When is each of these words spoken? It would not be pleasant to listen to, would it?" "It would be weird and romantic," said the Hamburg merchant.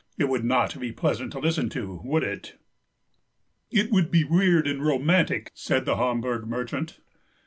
It 0.17 0.29
would 0.29 0.43
not 0.43 0.79
be 0.79 0.91
pleasant 0.91 1.31
to 1.33 1.39
listen 1.39 1.69
to, 1.69 2.01
would 2.03 2.23
it?" 2.23 2.55
"It 3.69 3.91
would 3.91 4.09
be 4.09 4.23
weird 4.23 4.65
and 4.65 4.83
romantic," 4.83 5.51
said 5.53 5.85
the 5.85 5.97
Hamburg 5.97 6.47
merchant. 6.47 6.99